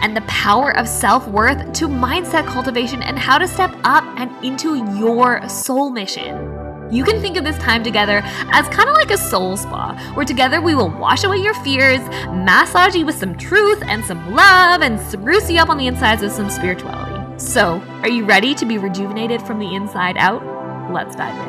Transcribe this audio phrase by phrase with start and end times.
[0.00, 4.30] and the power of self worth to mindset cultivation and how to step up and
[4.44, 6.58] into your soul mission.
[6.90, 10.24] You can think of this time together as kind of like a soul spa, where
[10.24, 14.80] together we will wash away your fears, massage you with some truth and some love,
[14.80, 17.38] and spruce you up on the insides with some spirituality.
[17.38, 20.42] So, are you ready to be rejuvenated from the inside out?
[20.90, 21.48] Let's dive in.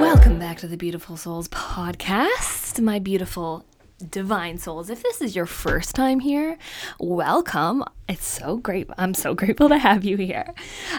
[0.00, 3.64] Welcome back to the Beautiful Souls podcast, my beautiful
[4.10, 4.90] divine souls.
[4.90, 6.58] If this is your first time here,
[6.98, 7.84] welcome.
[8.08, 8.88] It's so great.
[8.98, 10.52] I'm so grateful to have you here.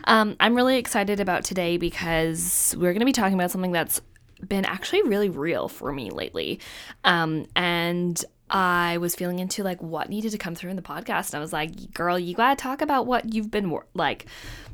[0.06, 4.02] Um, I'm really excited about today because we're going to be talking about something that's
[4.48, 6.60] been actually really real for me lately.
[7.04, 11.30] Um, and I was feeling into like what needed to come through in the podcast.
[11.30, 14.26] And I was like, girl, you got to talk about what you've been wor- like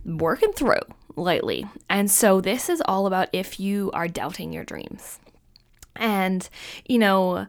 [0.05, 0.81] working through
[1.15, 1.65] lately.
[1.89, 5.19] And so this is all about if you are doubting your dreams.
[5.95, 6.47] And,
[6.85, 7.47] you know,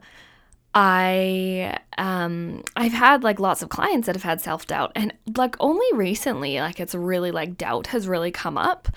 [0.77, 5.87] I um I've had like lots of clients that have had self-doubt and like only
[5.93, 8.89] recently like it's really like doubt has really come up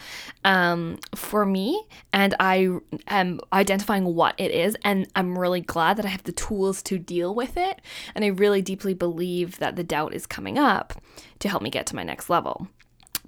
[0.45, 1.81] um for me
[2.13, 6.33] and I am identifying what it is and I'm really glad that I have the
[6.33, 7.81] tools to deal with it
[8.17, 11.01] and I really deeply believe that the doubt is coming up
[11.39, 12.67] to help me get to my next level.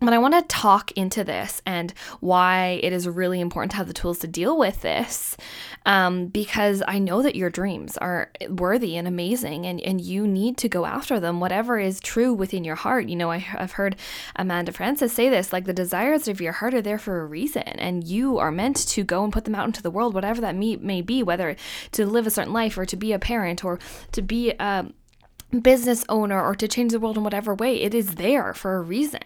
[0.01, 3.87] But I want to talk into this and why it is really important to have
[3.87, 5.37] the tools to deal with this
[5.85, 10.57] um, because I know that your dreams are worthy and amazing and, and you need
[10.59, 13.11] to go after them, whatever is true within your heart.
[13.11, 13.97] You know, I, I've heard
[14.37, 17.63] Amanda Frances say this like the desires of your heart are there for a reason
[17.63, 20.57] and you are meant to go and put them out into the world, whatever that
[20.57, 21.57] may, may be, whether
[21.93, 23.79] to live a certain life or to be a parent or
[24.13, 24.95] to be um,
[25.59, 28.81] business owner or to change the world in whatever way, it is there for a
[28.81, 29.21] reason.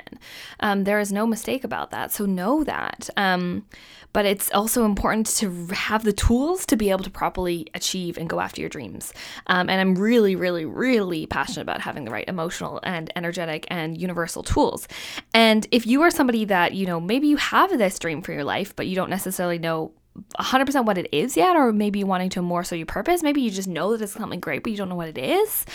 [0.61, 2.13] Um, there is no mistake about that.
[2.13, 3.11] So know that.
[3.17, 3.67] Um,
[4.15, 8.29] but it's also important to have the tools to be able to properly achieve and
[8.29, 9.13] go after your dreams.
[9.49, 14.01] Um, and I'm really, really, really passionate about having the right emotional and energetic and
[14.01, 14.87] universal tools.
[15.35, 18.45] And if you are somebody that, you know, maybe you have this dream for your
[18.45, 19.93] life, but you don't necessarily know
[20.39, 23.23] 100% what it is yet, or maybe you're wanting to more so your purpose.
[23.23, 25.67] Maybe you just know that it's something great, but you don't know what it is.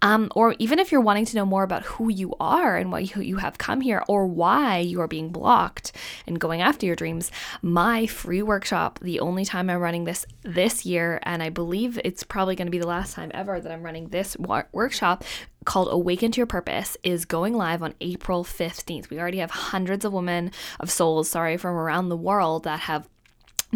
[0.00, 3.00] Um, or even if you're wanting to know more about who you are and why
[3.00, 5.92] you, you have come here, or why you are being blocked
[6.26, 7.30] and going after your dreams,
[7.60, 12.22] my free workshop, the only time I'm running this this year, and I believe it's
[12.22, 15.24] probably going to be the last time ever that I'm running this wa- workshop,
[15.64, 19.10] called Awaken to Your Purpose is going live on April 15th.
[19.10, 23.08] We already have hundreds of women of souls, sorry, from around the world that have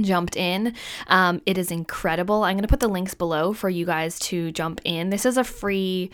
[0.00, 0.74] jumped in.
[1.08, 2.44] Um, it is incredible.
[2.44, 5.10] I'm going to put the links below for you guys to jump in.
[5.10, 6.10] This is a free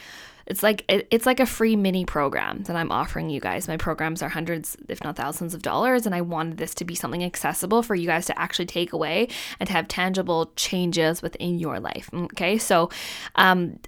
[0.46, 3.68] it's like it's like a free mini program that I'm offering you guys.
[3.68, 6.94] My programs are hundreds, if not thousands of dollars, and I wanted this to be
[6.94, 9.28] something accessible for you guys to actually take away
[9.60, 12.10] and to have tangible changes within your life.
[12.12, 12.90] Okay, so
[13.36, 13.78] um,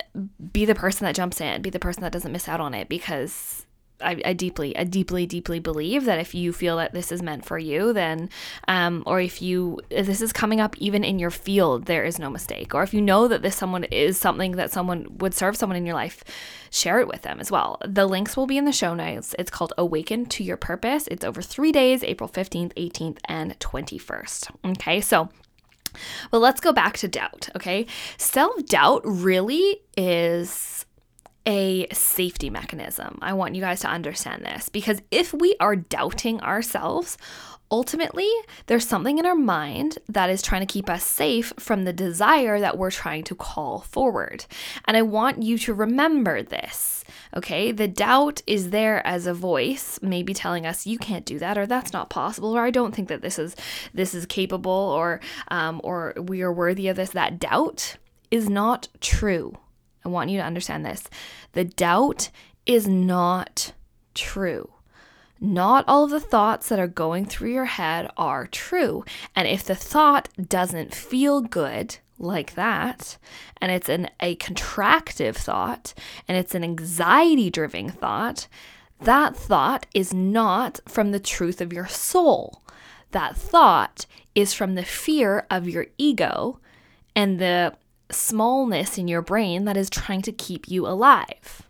[0.53, 2.89] be the person that jumps in, be the person that doesn't miss out on it
[2.89, 3.67] because
[4.05, 7.45] I, I, deeply, I deeply, deeply believe that if you feel that this is meant
[7.45, 8.31] for you, then,
[8.69, 12.19] um, or if you, if this is coming up even in your field, there is
[12.19, 12.75] no mistake.
[12.75, 15.87] Or if you know that this someone is something that someone would serve someone in
[15.87, 16.23] your life,
[16.71, 17.79] share it with them as well.
[17.85, 19.35] The links will be in the show notes.
[19.39, 21.07] It's called Awaken to Your Purpose.
[21.09, 24.51] It's over three days, April 15th, 18th, and 21st.
[24.73, 25.29] Okay, so
[26.31, 27.49] well, let's go back to doubt.
[27.57, 27.87] Okay,
[28.19, 30.87] self doubt really is
[31.47, 33.19] a safety mechanism.
[33.21, 37.19] I want you guys to understand this because if we are doubting ourselves,
[37.71, 38.31] ultimately
[38.67, 42.61] there's something in our mind that is trying to keep us safe from the desire
[42.61, 44.47] that we're trying to call forward.
[44.87, 47.05] And I want you to remember this.
[47.37, 51.59] Okay, the doubt is there as a voice, maybe telling us you can't do that,
[51.59, 53.57] or that's not possible, or I don't think that this is
[53.93, 57.11] this is capable, or um, or we are worthy of this.
[57.11, 57.97] That doubt
[58.31, 59.59] is not true.
[60.05, 61.05] I want you to understand this.
[61.53, 62.31] The doubt
[62.67, 63.73] is not
[64.15, 64.71] true.
[65.45, 69.05] not all of the thoughts that are going through your head are true.
[69.37, 73.19] And if the thought doesn't feel good, like that,
[73.61, 75.95] and it's an a contractive thought,
[76.29, 78.47] and it's an anxiety driven thought,
[79.01, 82.63] that thought is not from the truth of your soul.
[83.11, 86.61] That thought is from the fear of your ego
[87.17, 87.75] and the
[88.15, 91.63] smallness in your brain that is trying to keep you alive.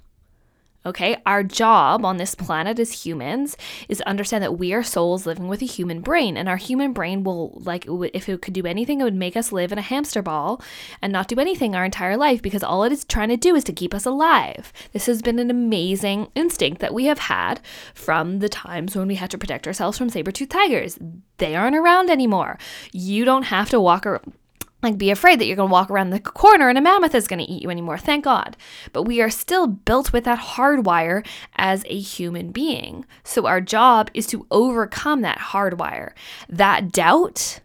[0.87, 3.57] Okay, our job on this planet as humans
[3.89, 6.93] is to understand that we are souls living with a human brain, and our human
[6.93, 9.83] brain will, like, if it could do anything, it would make us live in a
[9.83, 10.61] hamster ball
[11.01, 13.65] and not do anything our entire life because all it is trying to do is
[13.65, 14.75] to keep us alive.
[14.93, 17.63] This has been an amazing instinct that we have had
[17.95, 20.99] from the times when we had to protect ourselves from saber toothed tigers.
[21.39, 22.59] They aren't around anymore.
[22.93, 24.35] You don't have to walk around
[24.85, 27.27] like be afraid that you're going to walk around the corner and a mammoth is
[27.27, 27.99] going to eat you anymore.
[27.99, 28.57] Thank God.
[28.93, 31.27] But we are still built with that hardwire
[31.57, 33.05] as a human being.
[33.23, 36.13] So our job is to overcome that hardwire.
[36.49, 37.61] That doubt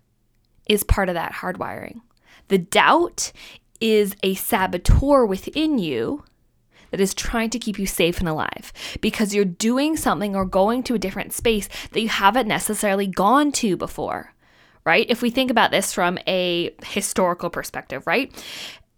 [0.68, 2.02] is part of that hardwiring.
[2.48, 3.32] The doubt
[3.80, 6.24] is a saboteur within you
[6.92, 10.84] that is trying to keep you safe and alive because you're doing something or going
[10.84, 14.34] to a different space that you haven't necessarily gone to before
[14.90, 15.06] right?
[15.08, 18.34] If we think about this from a historical perspective, right?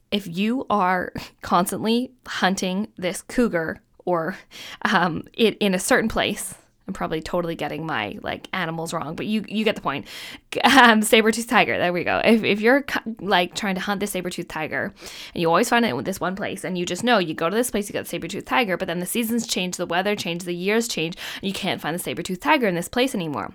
[0.09, 1.11] If you are
[1.41, 4.37] constantly hunting this cougar or
[4.83, 6.55] um, it in a certain place,
[6.87, 10.07] I'm probably totally getting my like animals wrong, but you you get the point.
[10.63, 11.77] Um, saber-toothed tiger.
[11.77, 12.21] There we go.
[12.23, 12.85] If, if you're
[13.19, 14.93] like trying to hunt this saber-toothed tiger,
[15.33, 17.49] and you always find it in this one place, and you just know you go
[17.49, 20.15] to this place, you get the saber-toothed tiger, but then the seasons change, the weather
[20.15, 23.53] change, the years change, and you can't find the saber-toothed tiger in this place anymore.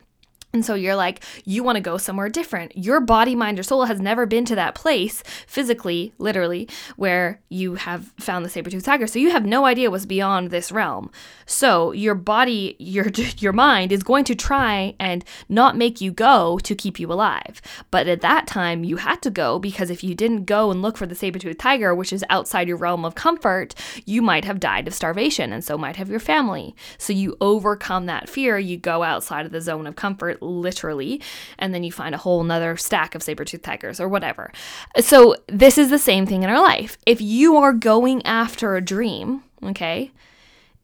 [0.56, 2.74] And so you're like, you want to go somewhere different.
[2.78, 6.66] Your body, mind, or soul has never been to that place physically, literally,
[6.96, 9.06] where you have found the saber-toothed tiger.
[9.06, 11.10] So you have no idea what's beyond this realm.
[11.44, 16.58] So your body, your your mind is going to try and not make you go
[16.60, 17.60] to keep you alive.
[17.90, 20.96] But at that time, you had to go because if you didn't go and look
[20.96, 23.74] for the saber-toothed tiger, which is outside your realm of comfort,
[24.06, 26.74] you might have died of starvation, and so might have your family.
[26.96, 28.58] So you overcome that fear.
[28.58, 31.20] You go outside of the zone of comfort literally,
[31.58, 34.52] and then you find a whole nother stack of saber-toothed tigers or whatever.
[35.00, 36.96] So this is the same thing in our life.
[37.04, 40.12] If you are going after a dream, okay,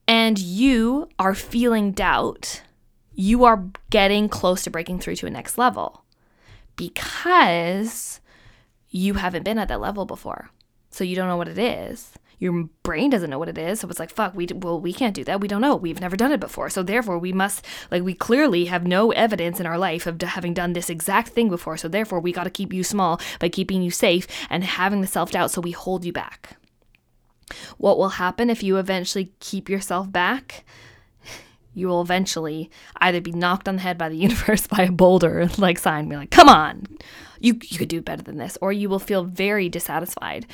[0.06, 2.62] and you are feeling doubt,
[3.14, 6.04] you are getting close to breaking through to a next level
[6.76, 8.20] because
[8.88, 10.50] you haven't been at that level before.
[10.90, 12.12] So you don't know what it is
[12.42, 13.78] your brain doesn't know what it is.
[13.78, 15.40] So it's like, fuck, we, well, we can't do that.
[15.40, 15.76] We don't know.
[15.76, 16.70] We've never done it before.
[16.70, 20.52] So therefore, we must, like, we clearly have no evidence in our life of having
[20.52, 21.76] done this exact thing before.
[21.76, 25.06] So therefore, we got to keep you small by keeping you safe and having the
[25.06, 26.56] self doubt so we hold you back.
[27.78, 30.64] What will happen if you eventually keep yourself back?
[31.74, 35.48] You will eventually either be knocked on the head by the universe by a boulder,
[35.58, 36.86] like sign, be like, come on,
[37.38, 40.44] you, you could do better than this, or you will feel very dissatisfied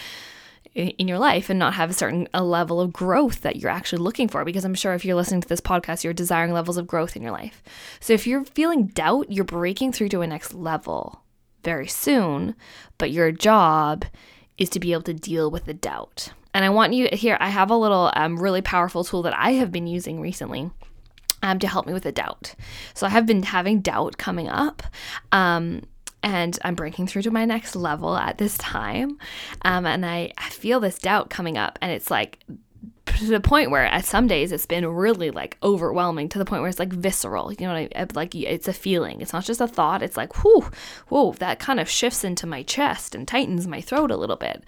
[0.75, 4.03] in your life and not have a certain a level of growth that you're actually
[4.03, 6.87] looking for because I'm sure if you're listening to this podcast you're desiring levels of
[6.87, 7.62] growth in your life.
[8.00, 11.23] So if you're feeling doubt, you're breaking through to a next level
[11.65, 12.55] very soon,
[12.97, 14.05] but your job
[14.56, 16.31] is to be able to deal with the doubt.
[16.55, 19.53] And I want you here I have a little um, really powerful tool that I
[19.53, 20.70] have been using recently.
[21.41, 22.56] Um, to help me with the doubt.
[22.94, 24.82] So I have been having doubt coming up.
[25.31, 25.82] Um,
[26.22, 29.19] and I'm breaking through to my next level at this time.
[29.63, 32.44] Um, and I, I feel this doubt coming up, and it's like
[33.19, 36.63] to the point where at some days it's been really like overwhelming to the point
[36.63, 37.53] where it's like visceral.
[37.53, 38.34] You know what I like?
[38.34, 39.20] It's a feeling.
[39.20, 40.03] It's not just a thought.
[40.03, 40.70] It's like whoo,
[41.08, 44.63] whoa, that kind of shifts into my chest and tightens my throat a little bit.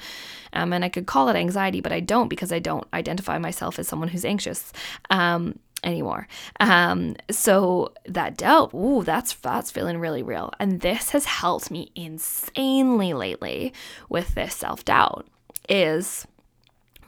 [0.52, 3.78] Um, and I could call it anxiety, but I don't because I don't identify myself
[3.78, 4.72] as someone who's anxious.
[5.10, 6.28] Um, anymore.
[6.58, 10.52] Um, so that doubt, ooh, that's that's feeling really real.
[10.58, 13.72] And this has helped me insanely lately
[14.08, 15.26] with this self-doubt
[15.68, 16.26] is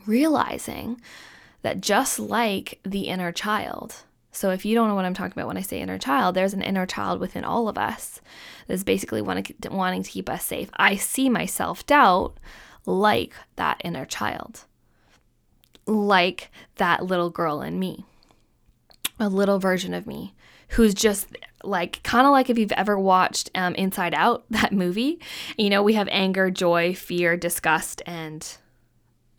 [0.06, 1.00] realizing
[1.62, 3.96] that just like the inner child.
[4.32, 6.54] So if you don't know what I'm talking about when I say inner child, there's
[6.54, 8.20] an inner child within all of us
[8.66, 10.70] that's basically wanting, wanting to keep us safe.
[10.74, 12.38] I see my self-doubt
[12.86, 14.64] like that inner child.
[15.86, 18.06] Like that little girl in me
[19.22, 20.34] a little version of me
[20.70, 21.28] who's just
[21.62, 25.20] like kind of like if you've ever watched um, Inside Out, that movie.
[25.56, 28.46] You know, we have anger, joy, fear, disgust, and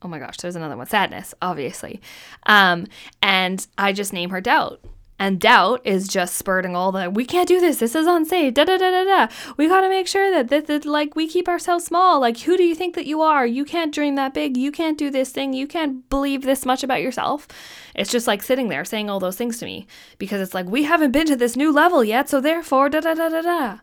[0.01, 2.01] oh my gosh, there's another one sadness, obviously.
[2.45, 2.87] Um,
[3.21, 4.81] and I just name her doubt.
[5.23, 7.77] And doubt is just spurting all the we can't do this.
[7.77, 8.55] This is unsafe.
[8.55, 9.33] Da da da da da.
[9.55, 12.19] We got to make sure that that, that like we keep ourselves small.
[12.19, 13.47] Like who do you think that you are?
[13.47, 14.57] You can't dream that big.
[14.57, 15.53] You can't do this thing.
[15.53, 17.47] You can't believe this much about yourself.
[17.95, 19.87] It's just like sitting there saying all those things to me
[20.17, 23.13] because it's like we haven't been to this new level yet, so therefore da da
[23.13, 23.77] da da da.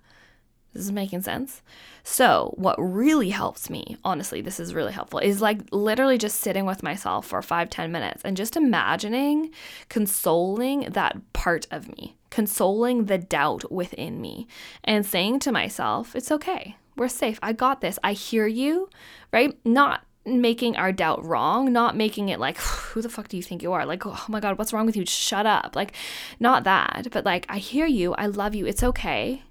[0.74, 1.62] This is making sense.
[2.02, 6.64] So, what really helps me, honestly, this is really helpful, is like literally just sitting
[6.64, 9.50] with myself for five, ten minutes and just imagining
[9.88, 14.46] consoling that part of me, consoling the doubt within me,
[14.84, 16.76] and saying to myself, it's okay.
[16.96, 17.38] We're safe.
[17.42, 17.98] I got this.
[18.02, 18.88] I hear you,
[19.32, 19.56] right?
[19.64, 23.62] Not making our doubt wrong, not making it like, who the fuck do you think
[23.62, 23.86] you are?
[23.86, 25.06] Like, oh my God, what's wrong with you?
[25.06, 25.74] Shut up.
[25.74, 25.92] Like,
[26.38, 28.14] not that, but like, I hear you.
[28.14, 28.66] I love you.
[28.66, 29.42] It's okay.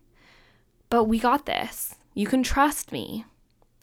[0.90, 1.96] But we got this.
[2.20, 3.24] You can trust me.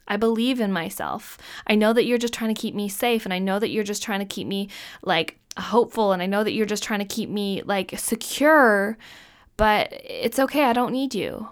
[0.07, 1.39] I believe in myself.
[1.65, 3.83] I know that you're just trying to keep me safe and I know that you're
[3.83, 4.69] just trying to keep me
[5.01, 8.95] like hopeful and I know that you're just trying to keep me like secure,
[9.57, 10.65] but it's okay.
[10.65, 11.49] I don't need you.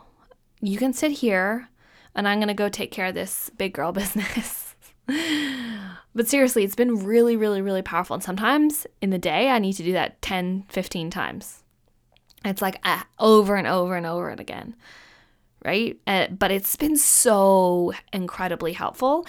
[0.62, 1.70] You can sit here
[2.14, 4.76] and I'm going to go take care of this big girl business.
[6.14, 8.14] but seriously, it's been really, really, really powerful.
[8.14, 11.64] And sometimes in the day, I need to do that 10, 15 times.
[12.46, 14.76] It's like uh, over and over and over and again
[15.66, 15.98] right?
[16.06, 19.26] Uh, but it's been so incredibly helpful.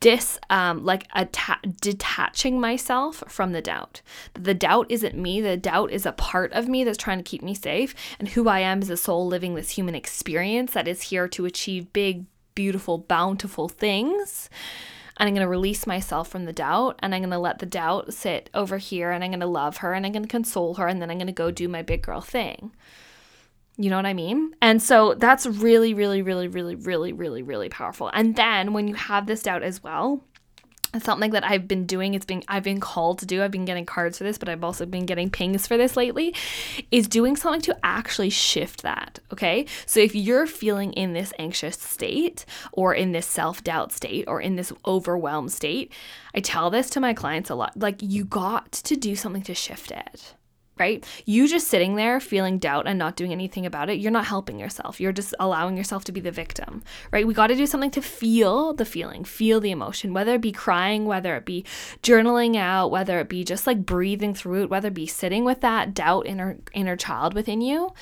[0.00, 4.00] Dis, um, like atta- detaching myself from the doubt.
[4.34, 5.40] The doubt isn't me.
[5.40, 8.48] The doubt is a part of me that's trying to keep me safe, and who
[8.48, 12.24] I am is a soul living this human experience that is here to achieve big,
[12.54, 14.48] beautiful, bountiful things.
[15.16, 17.66] And I'm going to release myself from the doubt and I'm going to let the
[17.66, 20.74] doubt sit over here and I'm going to love her and I'm going to console
[20.74, 22.72] her and then I'm going to go do my big girl thing.
[23.76, 24.54] You know what I mean?
[24.62, 28.08] And so that's really, really, really, really, really, really, really powerful.
[28.12, 30.22] And then when you have this doubt as well,
[31.02, 32.14] something that I've been doing.
[32.14, 33.42] It's been I've been called to do.
[33.42, 36.34] I've been getting cards for this, but I've also been getting pings for this lately.
[36.90, 39.18] Is doing something to actually shift that.
[39.32, 39.66] Okay.
[39.86, 44.56] So if you're feeling in this anxious state or in this self-doubt state or in
[44.56, 45.92] this overwhelmed state,
[46.34, 47.72] I tell this to my clients a lot.
[47.76, 50.34] Like you got to do something to shift it
[50.78, 51.06] right?
[51.24, 54.58] You just sitting there feeling doubt and not doing anything about it, you're not helping
[54.58, 55.00] yourself.
[55.00, 57.26] You're just allowing yourself to be the victim, right?
[57.26, 60.52] We got to do something to feel the feeling, feel the emotion, whether it be
[60.52, 61.64] crying, whether it be
[62.02, 65.60] journaling out, whether it be just like breathing through it, whether it be sitting with
[65.60, 67.92] that doubt inner inner child within you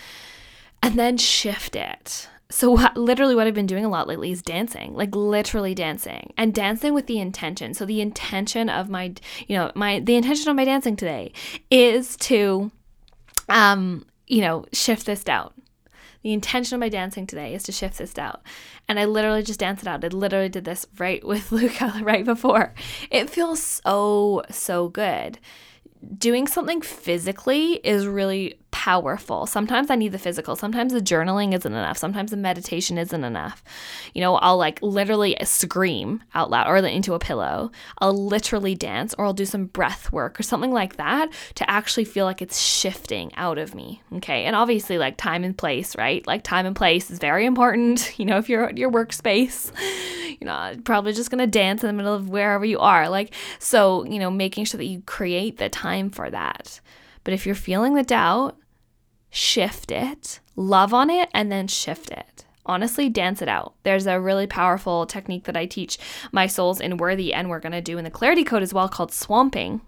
[0.83, 4.43] and then shift it so what, literally what I've been doing a lot lately is
[4.43, 7.73] dancing, like literally dancing and dancing with the intention.
[7.75, 9.15] So the intention of my,
[9.49, 11.33] you know, my the intention of my dancing today
[11.71, 12.71] is to
[13.49, 15.55] um, you know, shift this doubt.
[16.23, 18.43] The intention of my dancing today is to shift this doubt.
[18.89, 20.05] And I literally just danced it out.
[20.05, 22.75] I literally did this right with Luca right before.
[23.11, 25.39] It feels so, so good
[26.19, 29.47] doing something physically is really powerful.
[29.47, 30.57] Sometimes I need the physical.
[30.57, 31.97] Sometimes the journaling isn't enough.
[31.97, 33.63] Sometimes the meditation isn't enough.
[34.15, 37.71] You know, I'll like literally scream out loud or into a pillow.
[37.99, 42.07] I'll literally dance or I'll do some breath work or something like that to actually
[42.07, 44.03] feel like it's shifting out of me.
[44.15, 44.45] Okay.
[44.45, 46.27] And obviously, like time and place, right?
[46.27, 48.11] Like time and place is very important.
[48.23, 49.73] You know, if you're at your workspace,
[50.41, 53.09] you're not probably just going to dance in the middle of wherever you are.
[53.09, 56.81] Like, so, you know, making sure that you create the time for that.
[57.25, 58.57] But if you're feeling the doubt,
[59.33, 62.45] shift it, love on it, and then shift it.
[62.65, 63.75] Honestly, dance it out.
[63.83, 65.99] There's a really powerful technique that I teach
[66.31, 68.89] my souls in Worthy, and we're going to do in the Clarity Code as well
[68.89, 69.81] called swamping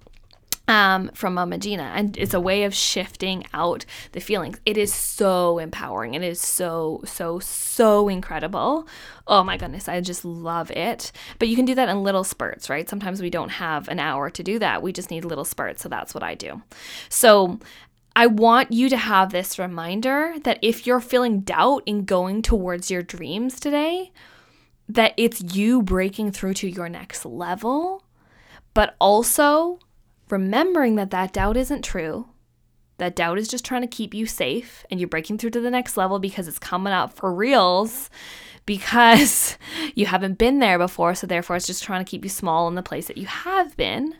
[0.66, 1.92] um, from Mama Gena.
[1.94, 4.58] And it's a way of shifting out the feelings.
[4.64, 6.14] It is so empowering.
[6.14, 8.88] It is so, so, so incredible.
[9.26, 11.12] Oh my goodness, I just love it.
[11.38, 12.88] But you can do that in little spurts, right?
[12.88, 14.82] Sometimes we don't have an hour to do that.
[14.82, 15.82] We just need little spurts.
[15.82, 16.62] So that's what I do.
[17.08, 17.60] So
[18.16, 22.90] I want you to have this reminder that if you're feeling doubt in going towards
[22.90, 24.12] your dreams today,
[24.88, 28.04] that it's you breaking through to your next level,
[28.72, 29.80] but also
[30.30, 32.28] remembering that that doubt isn't true.
[32.98, 35.70] That doubt is just trying to keep you safe and you're breaking through to the
[35.70, 38.10] next level because it's coming up for reals
[38.66, 39.58] because
[39.94, 41.14] you haven't been there before.
[41.14, 43.76] So, therefore, it's just trying to keep you small in the place that you have
[43.76, 44.14] been.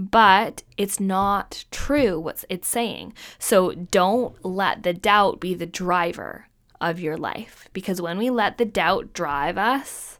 [0.00, 3.12] But it's not true what it's saying.
[3.38, 6.46] So, don't let the doubt be the driver
[6.80, 10.18] of your life because when we let the doubt drive us,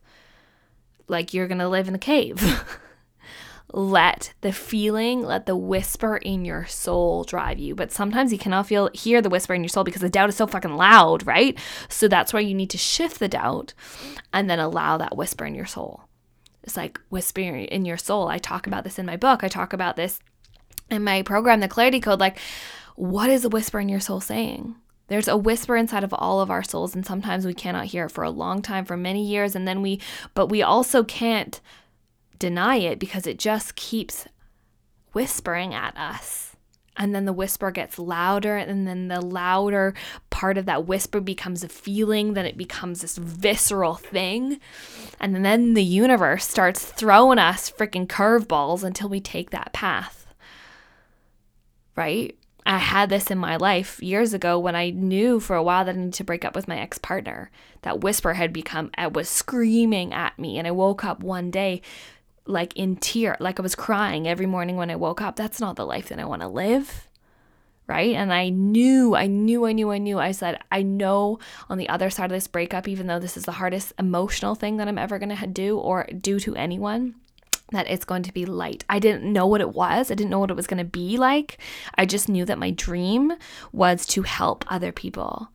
[1.08, 2.62] like you're going to live in a cave.
[3.72, 7.75] let the feeling, let the whisper in your soul drive you.
[7.75, 10.37] But sometimes you cannot feel hear the whisper in your soul because the doubt is
[10.37, 11.58] so fucking loud, right?
[11.88, 13.72] So that's why you need to shift the doubt
[14.30, 16.02] and then allow that whisper in your soul.
[16.62, 18.29] It's like whispering in your soul.
[18.29, 19.43] I talk about this in my book.
[19.43, 20.21] I talk about this
[20.90, 22.21] in my program, the Clarity Code.
[22.21, 22.38] Like
[23.00, 24.76] what is a whisper in your soul saying?
[25.09, 28.12] There's a whisper inside of all of our souls, and sometimes we cannot hear it
[28.12, 30.00] for a long time, for many years, and then we,
[30.35, 31.61] but we also can't
[32.38, 34.29] deny it because it just keeps
[35.12, 36.50] whispering at us.
[36.97, 39.94] And then the whisper gets louder, and then the louder
[40.28, 44.61] part of that whisper becomes a feeling, then it becomes this visceral thing.
[45.20, 50.26] And then the universe starts throwing us freaking curveballs until we take that path.
[51.97, 52.37] Right?
[52.66, 55.94] I had this in my life years ago when I knew for a while that
[55.94, 57.50] I needed to break up with my ex partner.
[57.82, 60.59] That whisper had become, it was screaming at me.
[60.59, 61.80] And I woke up one day
[62.50, 65.37] like in tear, like I was crying every morning when I woke up.
[65.37, 67.07] That's not the life that I want to live.
[67.87, 68.14] Right.
[68.14, 70.21] And I knew, I knew, I knew, I knew.
[70.21, 73.47] I said, I know on the other side of this breakup, even though this is
[73.47, 77.16] the hardest emotional thing that I'm ever going to do or do to anyone,
[77.73, 78.85] that it's going to be light.
[78.88, 80.11] I didn't know what it was.
[80.11, 81.59] I didn't know what it was going to be like.
[81.97, 83.33] I just knew that my dream
[83.73, 85.49] was to help other people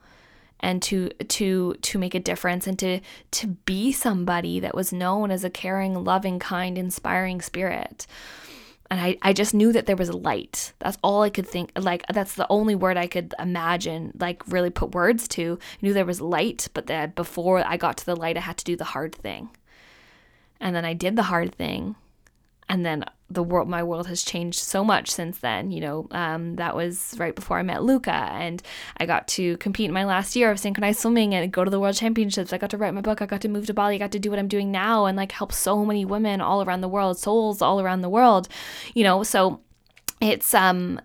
[0.59, 2.99] and to to to make a difference and to
[3.31, 8.07] to be somebody that was known as a caring, loving, kind, inspiring spirit.
[8.91, 10.73] And I, I just knew that there was light.
[10.77, 11.71] That's all I could think.
[11.75, 15.57] Like, that's the only word I could imagine, like, really put words to.
[15.59, 18.57] I knew there was light, but that before I got to the light, I had
[18.57, 19.49] to do the hard thing.
[20.59, 21.95] And then I did the hard thing
[22.67, 26.55] and then the world my world has changed so much since then you know um,
[26.55, 28.11] that was right before i met luca.
[28.11, 28.61] And
[28.97, 31.79] i got to compete in my last year of synchronized swimming and go to the
[31.79, 32.53] world championships.
[32.53, 33.21] I got to write my book.
[33.21, 33.95] I got to move to bali.
[33.95, 36.63] I got to do what i'm doing now and like help so many women all
[36.63, 38.47] around the world souls all around the world
[38.93, 39.23] you know.
[39.23, 39.61] So
[40.21, 41.01] it's um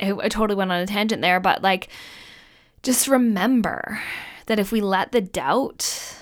[0.00, 1.88] I, I totally went on a tangent there but like
[2.82, 4.00] just remember
[4.46, 6.18] that if we let the doubt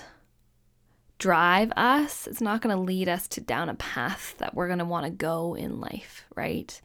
[1.23, 4.79] drive us, it's not going to lead us to down a path that we're going
[4.79, 6.81] to want to go in life, right?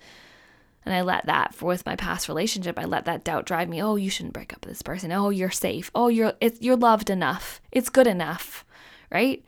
[0.84, 3.82] And I let that for with my past relationship, I let that doubt drive me.
[3.82, 5.10] Oh, you shouldn't break up with this person.
[5.10, 5.90] Oh, you're safe.
[5.92, 7.60] Oh, you're you're loved enough.
[7.72, 8.64] It's good enough,
[9.10, 9.44] right?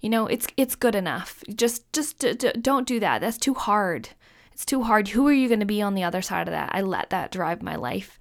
[0.00, 1.44] You know, it's it's good enough.
[1.54, 3.20] Just just d- d- don't do that.
[3.20, 4.08] That's too hard.
[4.52, 5.06] It's too hard.
[5.06, 6.70] Who are you going to be on the other side of that?
[6.74, 8.18] I let that drive my life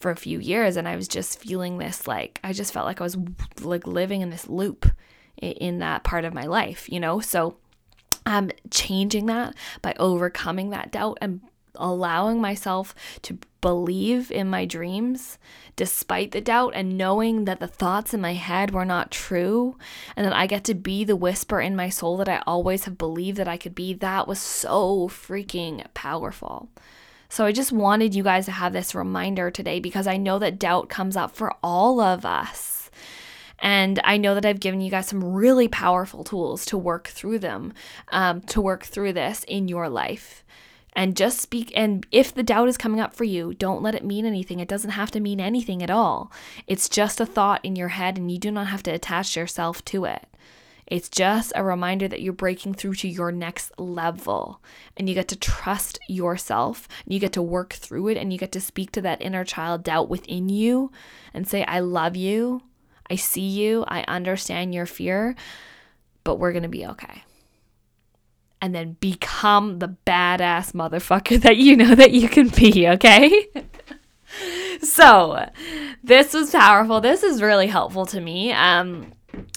[0.00, 3.00] for a few years and I was just feeling this like I just felt like
[3.00, 3.16] I was
[3.60, 4.90] like living in this loop
[5.40, 7.20] in that part of my life, you know?
[7.20, 7.56] So
[8.26, 11.40] I'm changing that by overcoming that doubt and
[11.76, 15.38] allowing myself to believe in my dreams
[15.76, 19.76] despite the doubt and knowing that the thoughts in my head were not true
[20.16, 22.98] and that I get to be the whisper in my soul that I always have
[22.98, 23.94] believed that I could be.
[23.94, 26.68] That was so freaking powerful.
[27.28, 30.58] So I just wanted you guys to have this reminder today because I know that
[30.58, 32.79] doubt comes up for all of us.
[33.60, 37.40] And I know that I've given you guys some really powerful tools to work through
[37.40, 37.72] them,
[38.08, 40.44] um, to work through this in your life.
[40.94, 41.72] And just speak.
[41.76, 44.58] And if the doubt is coming up for you, don't let it mean anything.
[44.58, 46.32] It doesn't have to mean anything at all.
[46.66, 49.84] It's just a thought in your head, and you do not have to attach yourself
[49.86, 50.26] to it.
[50.90, 54.60] It's just a reminder that you're breaking through to your next level
[54.96, 56.88] and you get to trust yourself.
[57.06, 59.84] You get to work through it and you get to speak to that inner child
[59.84, 60.90] doubt within you
[61.32, 62.62] and say, I love you.
[63.10, 63.84] I see you.
[63.88, 65.34] I understand your fear,
[66.22, 67.24] but we're going to be okay.
[68.62, 73.48] And then become the badass motherfucker that you know that you can be, okay?
[74.82, 75.48] so,
[76.04, 77.00] this was powerful.
[77.00, 78.52] This is really helpful to me.
[78.52, 79.12] Um,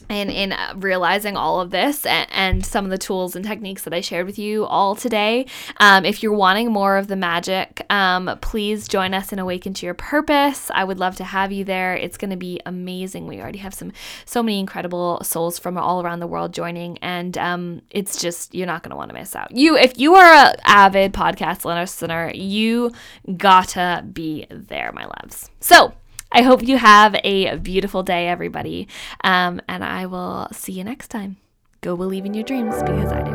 [0.09, 3.83] and in uh, realizing all of this and, and, some of the tools and techniques
[3.83, 5.45] that I shared with you all today.
[5.77, 9.85] Um, if you're wanting more of the magic, um, please join us in Awaken to
[9.85, 10.69] Your Purpose.
[10.73, 11.95] I would love to have you there.
[11.95, 13.27] It's going to be amazing.
[13.27, 13.91] We already have some
[14.25, 18.67] so many incredible souls from all around the world joining, and um, it's just you're
[18.67, 19.51] not going to want to miss out.
[19.51, 22.91] You, if you are an avid podcast listener, you
[23.37, 25.49] gotta be there, my loves.
[25.59, 25.93] So
[26.35, 28.87] I hope you have a beautiful day, everybody.
[29.23, 31.37] Um, and I will see you next time.
[31.81, 33.31] Go believe in your dreams because I do.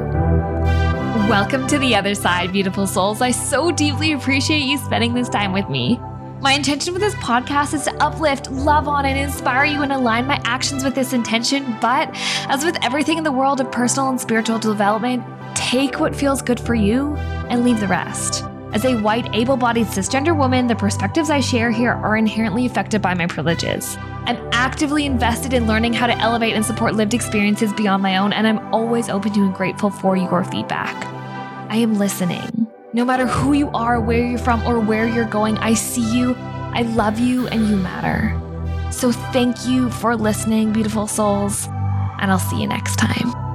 [1.30, 3.22] Welcome to the other side, beautiful souls.
[3.22, 6.00] I so deeply appreciate you spending this time with me.
[6.40, 10.26] My intention with this podcast is to uplift, love on, and inspire you and align
[10.26, 11.76] my actions with this intention.
[11.80, 12.10] But
[12.48, 15.22] as with everything in the world of personal and spiritual development,
[15.54, 17.14] take what feels good for you
[17.48, 18.47] and leave the rest.
[18.72, 23.00] As a white, able bodied cisgender woman, the perspectives I share here are inherently affected
[23.00, 23.96] by my privileges.
[24.26, 28.34] I'm actively invested in learning how to elevate and support lived experiences beyond my own,
[28.34, 30.94] and I'm always open to and grateful for your feedback.
[31.70, 32.66] I am listening.
[32.92, 36.34] No matter who you are, where you're from, or where you're going, I see you,
[36.36, 38.38] I love you, and you matter.
[38.92, 41.66] So thank you for listening, beautiful souls,
[42.20, 43.47] and I'll see you next time.